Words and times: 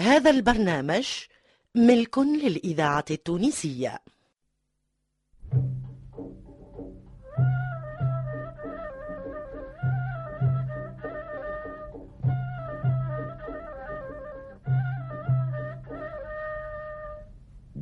هذا 0.00 0.30
البرنامج 0.30 1.08
ملك 1.74 2.18
للإذاعة 2.18 3.04
التونسية. 3.10 3.98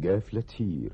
قافلة 0.05 0.45
هير 0.57 0.93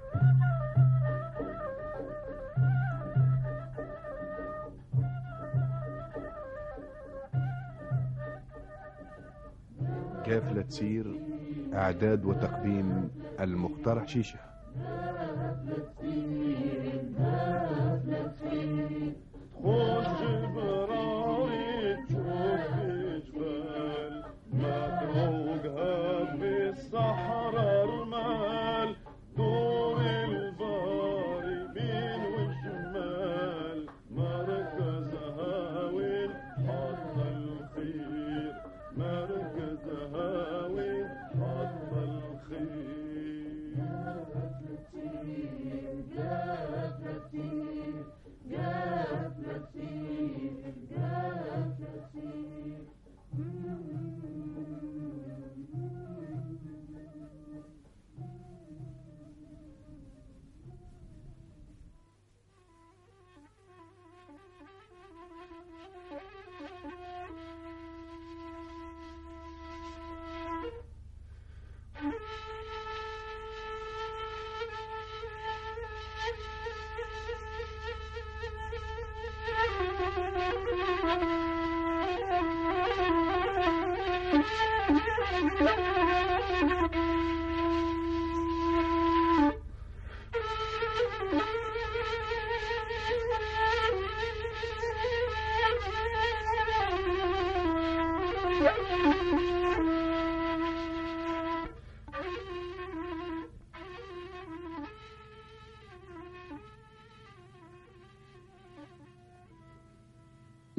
قافلة 10.26 10.62
تسير 10.62 11.20
إعداد 11.74 12.24
وتقديم 12.24 13.10
المخترع 13.40 14.04
شيشة. 14.06 14.38
براري 20.54 20.93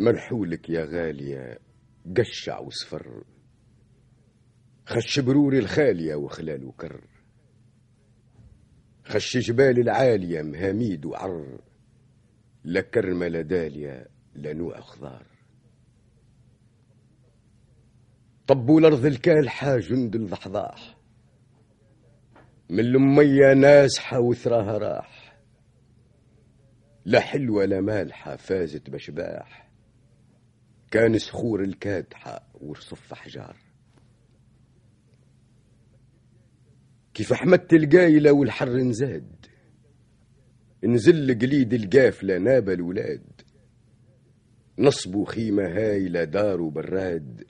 مرحولك 0.05 0.69
يا 0.69 0.85
غالية 0.85 1.59
قشع 2.17 2.59
وصفر. 2.59 3.23
خش 4.85 5.19
بروري 5.19 5.59
الخالية 5.59 6.15
وخلال 6.15 6.65
وكر. 6.65 7.01
خش 9.05 9.37
جبال 9.37 9.79
العالية 9.79 10.41
مهاميد 10.41 11.05
وعر. 11.05 11.61
لا 12.63 12.81
كرمة 12.81 13.27
لا 13.27 13.41
دالية 13.41 14.07
لا 14.35 14.53
نوع 14.53 14.79
خضار 14.79 15.25
طبوا 18.47 18.79
الأرض 18.79 19.05
الكالحة 19.05 19.77
جند 19.77 20.15
الضحضاح. 20.15 20.97
من 22.69 22.79
المية 22.79 23.53
ناسحة 23.53 24.19
وثراها 24.19 24.77
راح. 24.77 25.37
لا 27.05 27.19
حلوة 27.19 27.65
لا 27.65 27.81
مالحة 27.81 28.35
فازت 28.35 28.89
بشباح. 28.89 29.64
كان 30.95 31.17
صخور 31.17 31.63
الكادحة 31.63 32.47
ورصف 32.61 33.13
أحجار 33.13 33.55
كيف 37.13 37.31
أحمدت 37.31 37.73
القايلة 37.73 38.31
والحر 38.31 38.77
نزاد 38.77 39.45
نزل 40.83 41.39
قليد 41.39 41.73
القافلة 41.73 42.37
ناب 42.37 42.69
الولاد. 42.69 43.41
نصبوا 44.79 45.25
خيمة 45.25 45.63
هايلة 45.63 46.23
داروا 46.23 46.71
براد. 46.71 47.43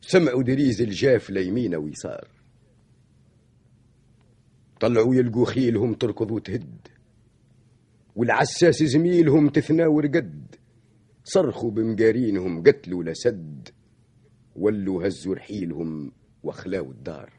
سمعوا 0.00 0.42
دريز 0.42 0.82
الجافلة 0.82 1.40
يمين 1.40 1.74
ويسار. 1.74 2.28
طلعوا 4.80 5.14
يلقوا 5.14 5.46
خيلهم 5.46 5.94
تركض 5.94 6.30
وتهد. 6.30 6.88
والعساس 8.16 8.82
زميلهم 8.82 9.48
تثناور 9.48 10.06
قد. 10.06 10.63
صرخوا 11.24 11.70
بمقارينهم 11.70 12.62
قتلوا 12.62 13.04
لسد 13.04 13.68
ولوا 14.56 15.06
هزوا 15.06 15.34
رحيلهم 15.34 16.12
واخلاوا 16.42 16.90
الدار. 16.90 17.32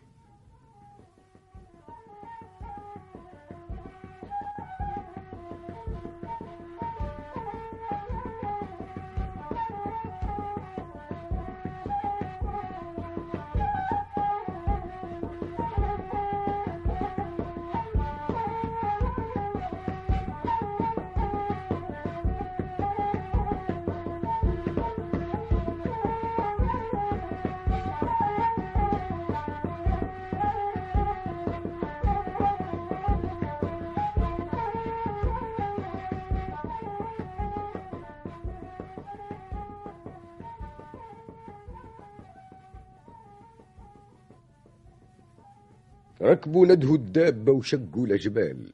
ركبوا 46.25 46.65
ندهوا 46.65 46.95
الدابة 46.95 47.51
وشقوا 47.51 48.05
الأجبال 48.05 48.69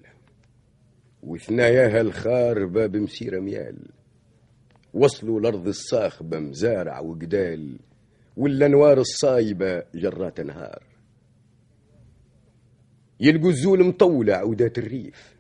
وثناياها 1.24 2.02
الخار 2.02 2.66
باب 2.66 2.98
مسيرة 2.98 3.40
ميال. 3.40 3.78
وصلوا 4.94 5.40
الأرض 5.40 5.68
الصاخبة 5.68 6.40
مزارع 6.40 7.00
وقدال 7.00 7.80
والأنوار 8.38 8.98
الصايبة 9.00 9.84
جرات 9.96 10.42
نهار 10.42 10.84
يلقوا 13.20 13.50
الزول 13.50 13.84
مطولة 13.88 14.34
عودات 14.34 14.78
الريف. 14.78 15.36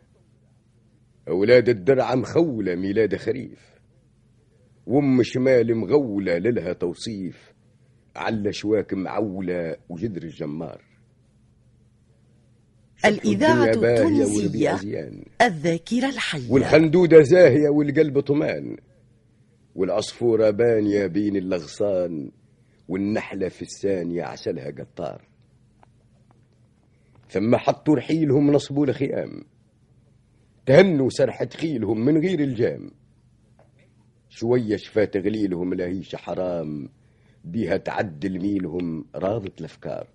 أولاد 1.27 1.69
الدرعة 1.69 2.15
مخولة 2.15 2.75
ميلاد 2.75 3.15
خريف. 3.15 3.71
وأم 4.87 5.23
شمال 5.23 5.75
مغولة 5.75 6.37
للها 6.37 6.73
توصيف. 6.73 7.53
على 8.15 8.53
شواك 8.53 8.93
معولة 8.93 9.75
وجدر 9.89 10.23
الجمار. 10.23 10.90
الإذاعة 13.05 13.69
التونسية 13.69 14.79
الذاكرة 15.41 16.09
الحية. 16.09 16.51
والخندودة 16.51 17.21
زاهية 17.21 17.69
والقلب 17.69 18.19
طمان. 18.19 18.77
والعصفورة 19.75 20.49
بانية 20.49 21.07
بين 21.07 21.35
الأغصان 21.35 22.31
والنحلة 22.87 23.49
في 23.49 23.61
الثانية 23.61 24.23
عسلها 24.23 24.71
قطار. 24.71 25.21
ثم 27.29 27.55
حطوا 27.55 27.95
رحيلهم 27.95 28.51
نصبوا 28.51 28.85
لخيام 28.85 29.43
تهنوا 30.65 31.09
سرحة 31.09 31.49
خيلهم 31.55 32.05
من 32.05 32.17
غير 32.17 32.39
الجام. 32.39 32.91
شوية 34.29 34.77
شفا 34.77 35.05
تغليلهم 35.05 35.73
لهيش 35.73 36.15
حرام. 36.15 36.89
بيها 37.43 37.77
تعدل 37.77 38.39
ميلهم 38.39 39.05
راضت 39.15 39.59
الأفكار. 39.59 40.07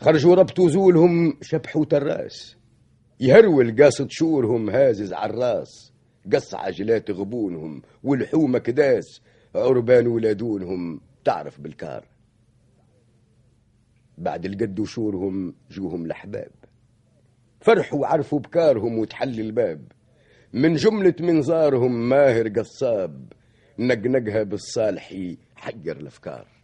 خرجوا 0.00 0.34
ربطوا 0.34 0.68
زولهم 0.68 1.38
شبحوا 1.42 1.84
تراس 1.84 2.56
يهرول 3.20 3.82
قاصد 3.82 4.06
شورهم 4.10 4.70
هازز 4.70 5.12
عالراس 5.12 5.92
قص 6.32 6.54
عجلات 6.54 7.10
غبونهم 7.10 7.82
والحومة 8.02 8.58
كداس. 8.58 9.20
عربان 9.54 10.06
ولادونهم 10.06 11.00
تعرف 11.24 11.60
بالكار. 11.60 12.06
بعد 14.18 14.44
القد 14.44 14.80
وشورهم 14.80 15.54
جوهم 15.70 16.04
الأحباب. 16.04 16.50
فرحوا 17.60 17.98
وعرفوا 17.98 18.38
بكارهم 18.38 18.98
وتحل 18.98 19.40
الباب. 19.40 19.92
من 20.52 20.74
جملة 20.74 21.14
منظارهم 21.20 22.08
ماهر 22.08 22.48
قصاب. 22.48 23.32
نقنقها 23.78 24.42
بالصالحي 24.42 25.38
حجر 25.56 25.96
الأفكار. 25.96 26.59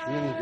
يا 0.08 0.36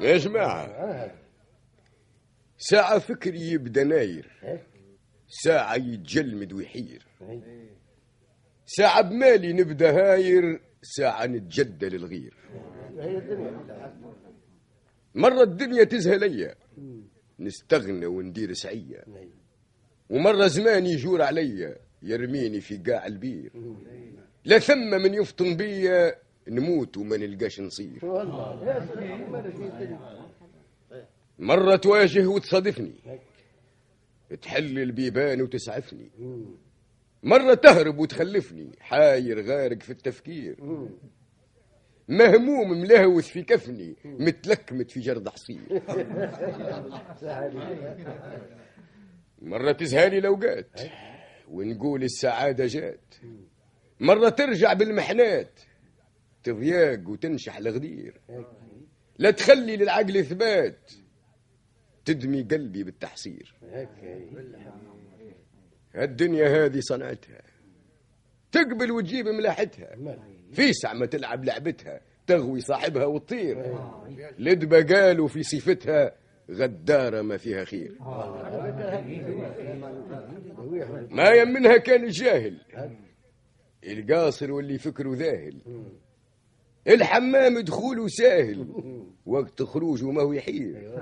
جماعة. 0.00 1.10
ساعة 2.58 2.98
فكري 2.98 3.40
يبدا 3.40 3.84
ناير 3.84 4.28
ساعة 5.28 5.74
يتجلمد 5.74 6.52
ويحير. 6.52 7.06
ساعة 8.66 9.00
بمالي 9.00 9.52
نبدأ 9.52 9.90
هاير 9.90 10.60
ساعة 10.82 11.26
نتجدى 11.26 11.88
للغير. 11.88 12.34
مرة 15.14 15.42
الدنيا 15.42 15.84
تزهى 15.84 16.18
ليا. 16.18 16.54
نستغنى 17.38 18.06
وندير 18.06 18.52
سعية. 18.52 19.04
ومرة 20.10 20.46
زمان 20.46 20.86
يجور 20.86 21.22
عليا 21.22 21.76
يرميني 22.02 22.60
في 22.60 22.76
قاع 22.76 23.06
البير. 23.06 23.52
لا 24.44 24.58
ثم 24.58 24.90
من 25.02 25.14
يفطن 25.14 25.56
بيا 25.56 26.14
نموت 26.48 26.96
وما 26.96 27.16
نلقاش 27.16 27.60
نصير. 27.60 27.98
مرة 31.38 31.76
تواجه 31.76 32.26
وتصادفني. 32.26 32.94
تحل 34.42 34.78
البيبان 34.78 35.42
وتسعفني. 35.42 36.10
مرة 37.22 37.54
تهرب 37.54 37.98
وتخلفني. 37.98 38.70
حاير 38.80 39.42
غارق 39.42 39.82
في 39.82 39.90
التفكير. 39.90 40.56
مهموم 42.08 42.80
ملهوث 42.80 43.28
في 43.28 43.42
كفني. 43.42 43.96
متلكمت 44.04 44.90
في 44.90 45.00
جرد 45.00 45.28
حصير. 45.28 45.82
مرة 49.42 49.72
تزهالي 49.72 50.18
الأوقات 50.18 50.80
ونقول 51.48 52.02
السعادة 52.02 52.66
جات. 52.66 53.14
مرة 54.00 54.28
ترجع 54.28 54.72
بالمحنات 54.72 55.60
تضياق 56.52 57.08
وتنشح 57.08 57.56
الغدير. 57.56 58.20
لا 59.18 59.30
تخلي 59.30 59.76
للعقل 59.76 60.24
ثبات 60.24 60.92
تدمي 62.04 62.42
قلبي 62.42 62.84
بالتحصير. 62.84 63.54
الدنيا 65.94 66.64
هذه 66.64 66.80
صنعتها. 66.80 67.42
تقبل 68.52 68.92
وتجيب 68.92 69.28
ملاحتها. 69.28 69.96
في 70.52 70.72
سعمة 70.72 71.06
تلعب 71.06 71.44
لعبتها 71.44 72.00
تغوي 72.26 72.60
صاحبها 72.60 73.04
وتطير. 73.04 73.78
لدبة 74.38 74.82
قالوا 74.82 75.28
في 75.28 75.42
صفتها 75.42 76.12
غدارة 76.50 77.22
ما 77.22 77.36
فيها 77.36 77.64
خير. 77.64 77.96
ما 81.10 81.28
يمنها 81.28 81.76
كان 81.76 82.04
الجاهل 82.04 82.60
القاصر 83.84 84.52
واللي 84.52 84.78
فكره 84.78 85.14
ذاهل. 85.14 85.62
الحمام 86.86 87.60
دخوله 87.60 88.06
ساهل 88.06 88.66
وقت 89.26 89.62
خروجه 89.62 90.10
ما 90.10 90.22
هو 90.22 90.32
يحير. 90.32 91.00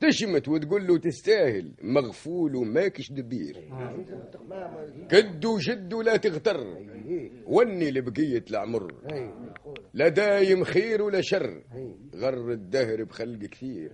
تشمت 0.00 0.48
وتقول 0.48 0.86
له 0.86 0.98
تستاهل 0.98 1.72
مغفول 1.82 2.56
وماكش 2.56 3.12
دبير. 3.12 3.56
كد 5.10 5.44
وشد 5.44 5.92
ولا 5.94 6.16
تغتر 6.16 6.76
وني 7.46 7.90
لبقية 7.90 8.44
العمر. 8.50 8.94
لا 9.94 10.08
دايم 10.08 10.64
خير 10.64 11.02
ولا 11.02 11.20
شر 11.20 11.62
غر 12.16 12.52
الدهر 12.52 13.04
بخلق 13.04 13.38
كثير. 13.38 13.92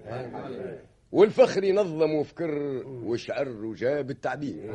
والفخر 1.12 1.64
ينظم 1.64 2.14
وفكر 2.14 2.82
وشعر 2.86 3.48
وجاب 3.48 4.10
التعبير. 4.10 4.72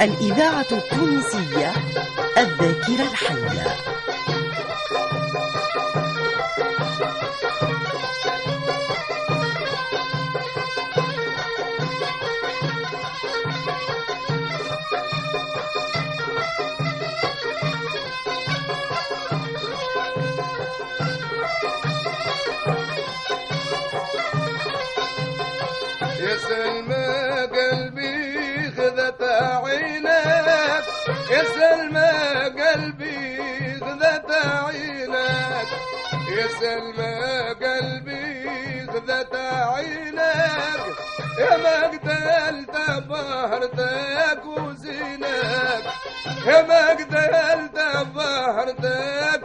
الإذاعة 0.00 0.66
التونسية 0.72 1.72
الذاكرة 2.38 3.02
الحية. 3.10 3.66
يا 26.20 26.36
سلمى 26.36 27.46
قلبي 27.56 28.70
خذت 28.76 29.19
عينك 29.40 30.84
يا 31.30 31.42
سلمى 31.54 32.10
قلبي 32.62 33.80
خذت 33.80 34.30
عينك 34.30 35.68
يا 36.36 36.46
سلمى 36.60 37.14
قلبي 37.62 38.86
خذت 38.92 39.34
عينك 39.34 40.80
يا 41.38 41.86
قتلت 41.86 42.76
بهرتك 43.08 44.44
وزينك 44.46 45.84
يا 46.46 46.90
قتلت 46.90 47.78
بهرتك 48.14 49.39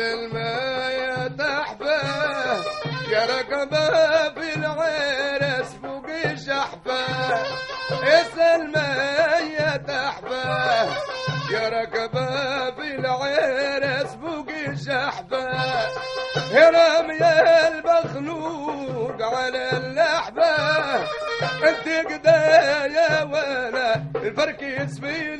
يا 0.00 0.16
سلمى 0.16 0.50
يا 1.02 1.26
يا 3.12 3.24
في 4.34 4.54
العرس 4.56 5.74
فوق 5.82 6.06
يا 8.04 8.22
سلمى 8.36 8.88
يا 9.58 9.76
تحفة 9.76 10.84
يا 11.52 11.68
رقبة 11.68 12.70
في 12.70 12.94
العرس 12.94 14.10
فوق 14.22 14.48
شحفة 14.86 15.48
يا 16.52 16.70
رمي 16.70 17.18
المخلوق 17.68 19.22
على 19.22 19.70
اللحبة 19.72 20.56
أنت 21.68 21.88
قدا 22.12 22.46
يا 22.86 23.22
ولا 23.22 23.94
الفرق 24.16 24.62
يسفي 24.62 25.34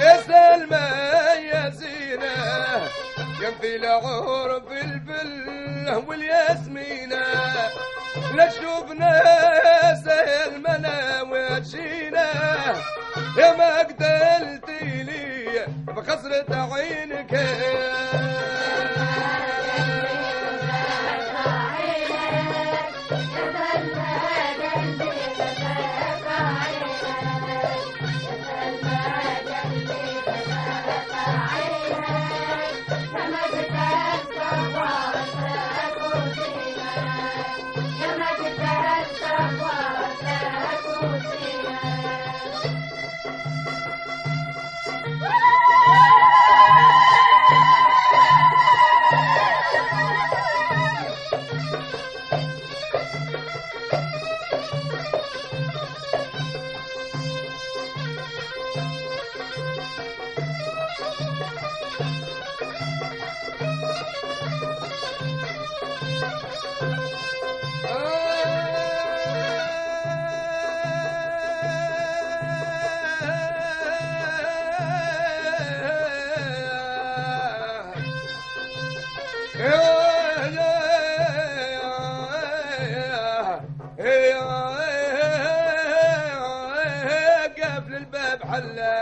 يا 0.00 0.16
سلمى 0.22 0.86
يا 1.52 1.70
زينة 1.70 2.34
كان 3.40 3.54
في 3.60 3.76
العور 3.76 4.60
في 4.60 4.80
الفل 4.80 6.04
والياسمينة. 6.06 7.24
لا 8.34 8.50
شوفنا 8.50 9.22
سلمنا 10.04 11.22
وجينا 11.22 12.28
يا 13.38 13.52
ما 13.56 13.78
قتلتي 13.78 15.02
لي 15.02 15.66
بخسرة 15.86 16.74
عينك. 16.74 17.32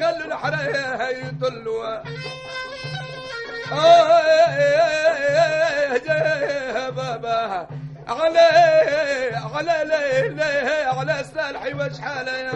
خلوا 0.00 0.24
الحرايا 0.26 1.08
يطلوا 1.10 2.02
بابا. 6.90 7.66
على 8.08 8.48
على 9.54 9.76
ليلى 9.84 10.84
على 10.98 11.24
سالحي 11.34 11.74
وشحاله 11.74 12.50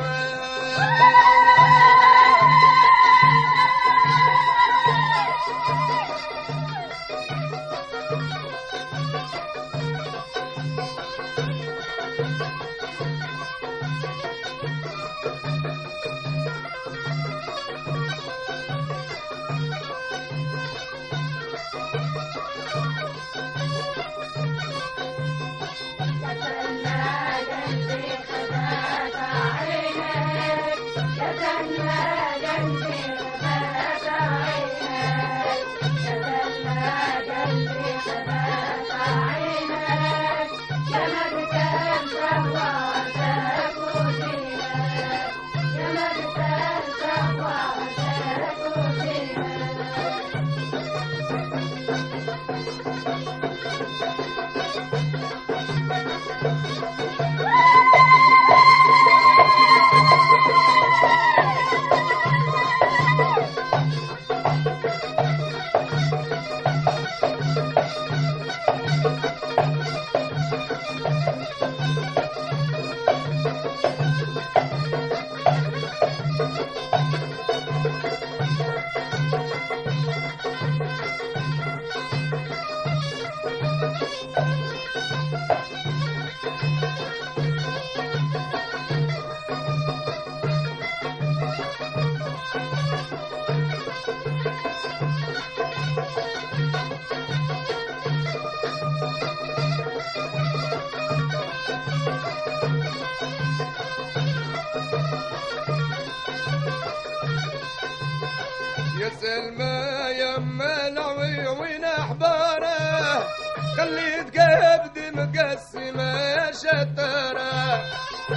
خليت 113.77 114.39
قبدي 114.39 115.11
مقسمة 115.11 116.51
شتره 116.53 117.81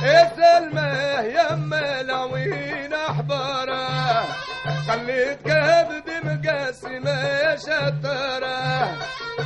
يا 0.04 0.32
سلمى 0.36 0.92
يا 1.34 1.56
ملعوين 1.56 2.94
أحبارة. 2.94 3.88
خليت 4.88 5.48
قبدي 5.48 6.18
مقسمة 6.24 7.56
شتره 7.56 8.92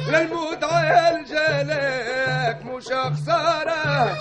للموت 0.07 0.63
عالجلك 0.63 2.57
مش 2.65 2.85
خساره 2.85 4.15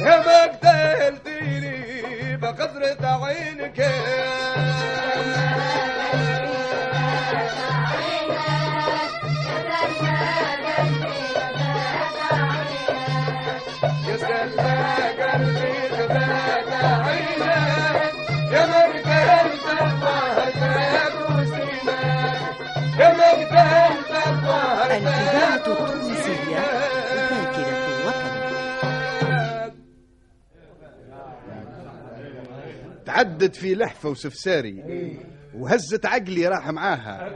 يا 0.00 0.16
ما 0.26 0.42
قتلتيني 0.42 2.36
بقدرة 2.36 3.24
عينك. 3.24 3.78
تعدت 33.06 33.56
في 33.56 33.74
لحفة 33.74 34.08
وسفساري 34.08 34.82
وهزت 35.54 36.06
عقلي 36.06 36.48
راح 36.48 36.70
معاها. 36.70 37.30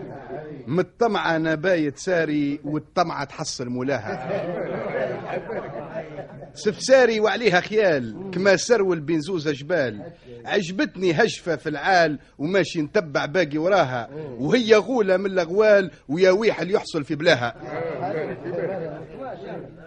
من 0.67 0.79
الطمعة 0.79 1.37
أنا 1.37 1.55
بايت 1.55 1.99
ساري 1.99 2.61
والطمعة 2.65 3.25
تحصل 3.25 3.69
مولاها. 3.69 4.27
سفساري 6.55 7.21
وعليها 7.21 7.61
خيال 7.61 8.31
كما 8.33 8.57
سرول 8.57 9.01
بين 9.01 9.21
زوزة 9.21 9.53
جبال. 9.53 10.13
عجبتني 10.45 11.13
هجفة 11.13 11.57
في 11.57 11.69
العال 11.69 12.19
وماشي 12.39 12.83
نتبع 12.83 13.27
باقي 13.27 13.59
وراها. 13.59 14.09
وهي 14.39 14.75
غولة 14.75 15.17
من 15.17 15.27
الأغوال 15.27 15.91
ويا 16.09 16.31
ويح 16.31 16.61
اللي 16.61 16.75
يحصل 16.75 17.05
في 17.05 17.15
بلاها. 17.15 17.55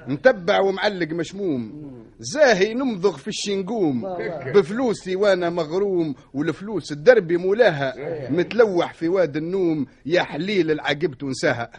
متبع 0.07 0.59
ومعلق 0.59 1.11
مشموم. 1.11 1.89
زاهي 2.19 2.73
نمضغ 2.73 3.17
في 3.17 3.27
الشنقوم. 3.27 4.17
بفلوسي 4.55 5.15
وأنا 5.15 5.49
مغروم 5.49 6.15
والفلوس 6.33 6.91
الدربي 6.91 7.37
مولاها. 7.37 7.93
متلوح 8.29 8.93
في 8.93 9.07
واد 9.07 9.37
النوم 9.37 9.85
يا 10.05 10.23
حليل 10.23 10.71
العقب 10.71 11.13
تنساها 11.13 11.69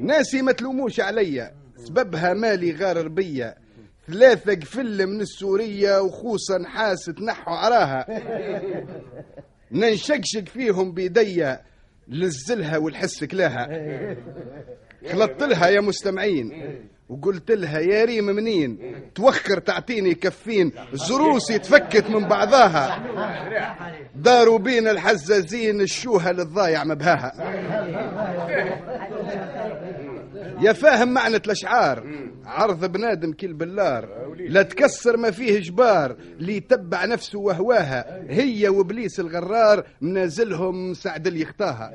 ناسي 0.00 0.42
ما 0.42 0.52
تلوموش 0.52 1.00
عليا. 1.00 1.61
سببها 1.76 2.34
مالي 2.34 2.72
غارر 2.76 3.08
بيا 3.08 3.54
ثلاثة 4.08 4.54
قفل 4.54 5.06
من 5.06 5.20
السورية 5.20 6.00
وخوصة 6.02 6.58
نحاس 6.58 7.04
تنحوا 7.04 7.56
عراها. 7.56 8.06
ننشقشق 9.72 10.48
فيهم 10.48 10.92
بيديا 10.92 11.60
لزلها 12.08 12.76
والحس 12.78 13.24
كلاها. 13.24 13.68
خلطت 15.12 15.42
لها 15.42 15.68
يا 15.68 15.80
مستمعين. 15.80 16.52
وقلت 17.08 17.50
لها 17.50 17.78
يا 17.80 18.04
ريم 18.04 18.26
منين؟ 18.26 18.78
توخر 19.14 19.58
تعطيني 19.58 20.14
كفين. 20.14 20.72
زروسي 20.92 21.58
تفكت 21.58 22.10
من 22.10 22.28
بعضاها. 22.28 23.02
داروا 24.14 24.58
بين 24.58 24.88
الحزازين 24.88 25.80
الشوهة 25.80 26.32
للضايع 26.32 26.84
مبهاها. 26.84 27.32
يا 30.60 30.72
فاهم 30.72 31.14
معنى 31.14 31.36
الأشعار. 31.36 32.06
عرض 32.46 32.92
بنادم 32.92 33.32
كل 33.32 33.52
باللار. 33.52 34.08
لا 34.48 34.62
تكسر 34.62 35.16
ما 35.16 35.30
فيه 35.30 35.60
جبار. 35.60 36.16
اللي 36.38 36.56
يتبع 36.56 37.04
نفسه 37.04 37.38
وهواها. 37.38 38.22
هي 38.28 38.68
وابليس 38.68 39.20
الغرار 39.20 39.86
منازلهم 40.00 40.94
سعد 40.94 41.26
اللي 41.26 41.40
يخطاها. 41.40 41.92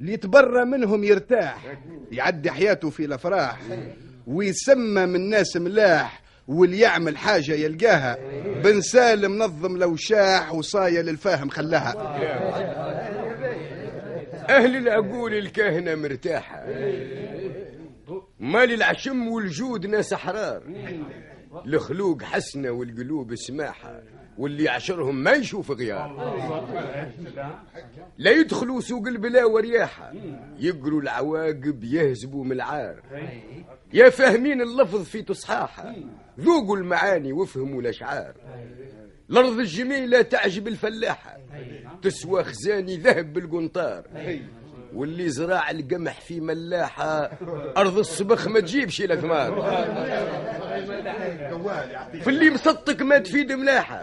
اللي 0.00 0.12
يتبرى 0.12 0.64
منهم 0.64 1.04
يرتاح. 1.04 1.76
يعدي 2.12 2.50
حياته 2.50 2.90
في 2.90 3.04
الأفراح. 3.04 3.60
ويسمى 4.26 5.06
من 5.06 5.28
ناس 5.30 5.56
ملاح. 5.56 6.24
واللي 6.48 6.78
يعمل 6.78 7.16
حاجة 7.16 7.52
يلقاها. 7.52 8.16
بن 8.62 8.80
سالم 8.80 9.32
منظم 9.32 9.76
لو 9.76 9.96
شاح 9.96 10.54
وصاية 10.54 11.00
للفاهم 11.00 11.48
خلاها. 11.48 11.94
أهل 14.48 14.76
العقول 14.76 15.34
الكاهنة 15.34 15.94
مرتاحة. 15.94 16.66
مال 18.40 18.72
العشم 18.72 19.28
والجود 19.28 19.86
ناس 19.86 20.12
أحرار. 20.12 20.62
الخلوق 21.66 22.22
حسنة 22.22 22.70
والقلوب 22.70 23.34
سماحة. 23.34 24.02
واللي 24.38 24.64
يعشرهم 24.64 25.14
ما 25.14 25.32
يشوف 25.32 25.70
غيار. 25.70 26.34
لا 28.18 28.30
يدخلوا 28.30 28.80
سوق 28.80 29.06
البلا 29.06 29.44
ورياحة 29.44 30.12
يقروا 30.58 31.00
العواقب 31.00 31.84
يهزبوا 31.84 32.44
من 32.44 32.52
العار. 32.52 33.02
يا 33.92 34.10
فاهمين 34.10 34.62
اللفظ 34.62 35.04
في 35.04 35.22
تصحاحة. 35.22 35.94
ذوقوا 36.40 36.76
المعاني 36.76 37.32
وافهموا 37.32 37.80
الأشعار. 37.80 38.34
الأرض 39.30 39.58
الجميلة 39.58 40.22
تعجب 40.22 40.68
الفلاحة. 40.68 41.38
تسوى 42.02 42.44
خزاني 42.44 42.96
ذهب 42.96 43.32
بالقنطار. 43.32 44.04
واللي 44.94 45.28
زراع 45.28 45.70
القمح 45.70 46.20
في 46.20 46.40
ملاحة 46.40 47.30
أرض 47.76 47.98
الصبخ 47.98 48.48
ما 48.48 48.60
تجيبش 48.60 49.00
إلا 49.00 49.16
ثمار. 49.16 49.52
في 52.20 52.30
اللي 52.30 52.50
مصدق 52.50 53.02
ما 53.02 53.18
تفيد 53.18 53.52
ملاحة. 53.52 54.02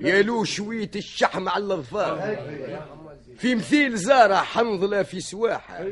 يا 0.00 0.22
له 0.22 0.44
شوية 0.44 0.90
الشحم 0.96 1.48
على 1.48 1.64
الأظفار. 1.64 2.36
في 3.36 3.54
مثيل 3.54 3.96
زارع 3.96 4.36
حنظلة 4.36 5.02
في 5.02 5.20
سواحة. 5.20 5.86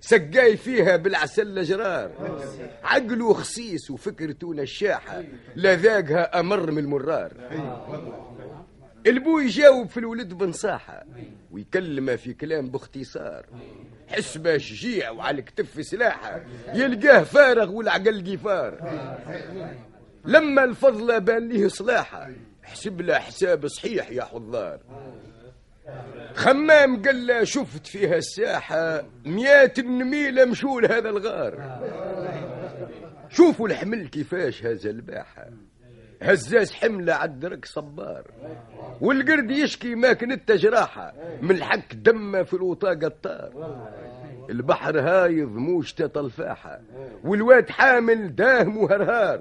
سقاي 0.00 0.56
فيها 0.56 0.96
بالعسل 0.96 1.62
جرار 1.62 2.10
عقله 2.84 3.32
خسيس 3.32 3.90
وفكرته 3.90 4.54
نشاحة. 4.54 5.22
لا 5.56 5.74
ذاقها 5.74 6.40
أمر 6.40 6.70
من 6.70 6.78
المرار. 6.78 7.32
البو 9.08 9.38
يجاوب 9.38 9.88
في 9.88 10.00
الولد 10.00 10.34
بنصاحة 10.34 11.04
ويكلمه 11.50 12.16
في 12.16 12.34
كلام 12.34 12.70
باختصار. 12.70 13.46
حسبه 14.08 14.58
شجيع 14.58 15.10
وعلى 15.10 15.38
الكتف 15.38 15.86
سلاحة 15.86 16.40
يلقاه 16.74 17.22
فارغ 17.22 17.70
والعقل 17.70 18.32
قفار. 18.32 18.98
لما 20.24 20.64
الفضل 20.64 21.20
بان 21.20 21.48
ليه 21.48 21.68
صلاحة 21.68 22.30
حسب 22.62 23.00
له 23.00 23.18
حساب 23.18 23.66
صحيح 23.66 24.10
يا 24.10 24.24
حضار. 24.24 24.80
خمام 26.34 27.02
قال 27.02 27.26
له 27.26 27.44
شفت 27.44 27.86
فيها 27.86 28.16
الساحة 28.16 29.02
مئات 29.24 29.78
النميلة 29.78 30.44
مشول 30.44 30.84
هذا 30.84 31.08
الغار. 31.08 31.80
شوفوا 33.30 33.68
الحمل 33.68 34.08
كيفاش 34.08 34.64
هذا 34.64 34.90
الباحة. 34.90 35.48
هزاز 36.22 36.72
حملة 36.72 37.12
عالدرك 37.14 37.64
صبار. 37.64 38.30
والقرد 39.00 39.50
يشكي 39.50 39.94
ما 39.94 40.12
كنت 40.12 40.52
جراحة 40.52 41.12
من 41.42 41.50
الحك 41.50 41.94
دمة 41.94 42.42
في 42.42 42.54
الوطاقة 42.54 43.06
الطار. 43.06 43.50
البحر 44.50 45.00
هايض 45.00 45.48
موجتة 45.48 46.06
طلفاحة 46.06 46.80
والواد 47.24 47.70
حامل 47.70 48.34
داهم 48.34 48.76
وهرهار. 48.76 49.40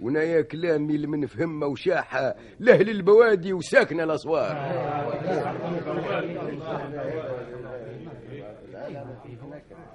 ونايا 0.00 0.42
كلامي 0.42 0.94
اللي 0.94 1.06
من 1.06 1.26
فهمة 1.26 1.66
وشاحة 1.66 2.34
لأهل 2.58 2.90
البوادي 2.90 3.52
وساكنة 3.52 4.04
الأسوار. 4.04 4.56